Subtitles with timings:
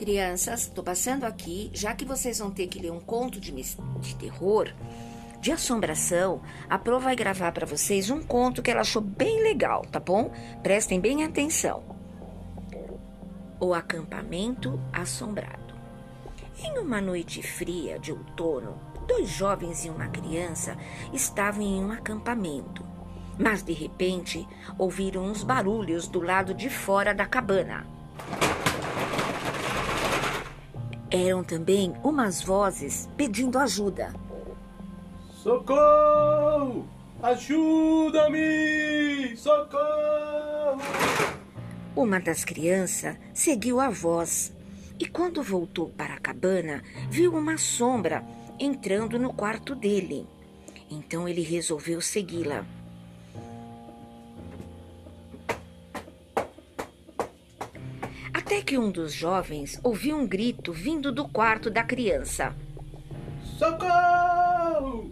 [0.00, 4.16] Crianças, tô passando aqui, já que vocês vão ter que ler um conto de, de
[4.16, 4.72] terror,
[5.42, 6.40] de assombração,
[6.70, 10.32] a Pro vai gravar para vocês um conto que ela achou bem legal, tá bom?
[10.62, 11.82] Prestem bem atenção.
[13.60, 15.74] O acampamento assombrado.
[16.64, 20.78] Em uma noite fria de outono, dois jovens e uma criança
[21.12, 22.82] estavam em um acampamento.
[23.38, 24.48] Mas de repente
[24.78, 27.99] ouviram uns barulhos do lado de fora da cabana.
[31.12, 34.14] Eram também umas vozes pedindo ajuda.
[35.42, 36.86] Socorro!
[37.20, 39.36] Ajuda-me!
[39.36, 40.80] Socorro!
[41.96, 44.52] Uma das crianças seguiu a voz
[45.00, 48.24] e, quando voltou para a cabana, viu uma sombra
[48.58, 50.28] entrando no quarto dele.
[50.88, 52.64] Então ele resolveu segui-la.
[58.50, 62.52] Até que um dos jovens ouviu um grito vindo do quarto da criança.
[63.56, 65.08] Socorro!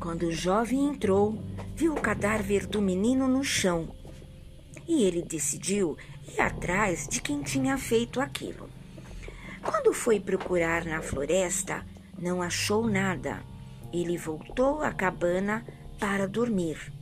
[0.00, 1.40] Quando o jovem entrou,
[1.76, 3.94] viu o cadáver do menino no chão.
[4.88, 8.68] E ele decidiu ir atrás de quem tinha feito aquilo.
[9.62, 11.86] Quando foi procurar na floresta,
[12.18, 13.44] não achou nada.
[13.92, 15.64] Ele voltou à cabana
[16.00, 16.92] para dormir.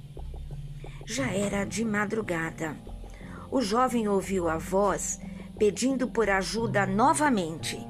[1.07, 2.90] Já era de madrugada
[3.51, 5.21] o jovem ouviu a voz
[5.59, 7.87] pedindo por ajuda novamente.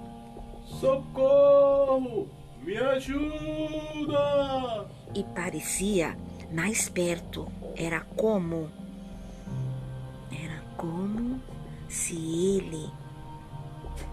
[0.64, 2.28] Socorro!
[2.62, 4.18] Me ajuda!
[5.14, 6.16] E parecia
[6.52, 7.46] mais perto.
[7.76, 8.70] Era como.
[10.32, 11.40] Era como
[11.88, 12.90] se ele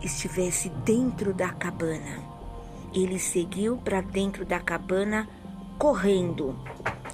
[0.02, 2.22] estivesse dentro da cabana.
[2.94, 5.28] Ele seguiu para dentro da cabana
[5.78, 6.56] correndo,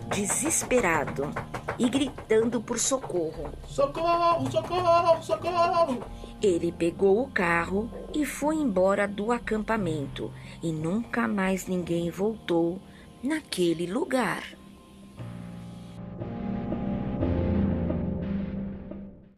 [0.10, 1.34] desesperado
[1.80, 3.50] e gritando por socorro.
[3.68, 6.04] Socorro, socorro, socorro!
[6.42, 10.32] Ele pegou o carro e foi embora do acampamento
[10.62, 12.80] e nunca mais ninguém voltou
[13.24, 14.44] naquele lugar.